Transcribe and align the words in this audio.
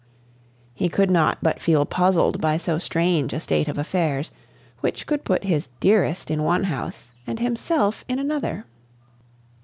He 0.73 0.89
could 0.89 1.11
not 1.11 1.37
but 1.43 1.61
feel 1.61 1.85
puzzled 1.85 2.41
by 2.41 2.57
so 2.57 2.79
strange 2.79 3.33
a 3.33 3.39
state 3.39 3.67
of 3.67 3.77
affairs, 3.77 4.31
which 4.79 5.05
could 5.05 5.23
put 5.23 5.43
his 5.43 5.67
"Dearest" 5.79 6.31
in 6.31 6.41
one 6.41 6.63
house 6.63 7.11
and 7.27 7.39
himself 7.39 8.03
in 8.09 8.17
another. 8.17 8.65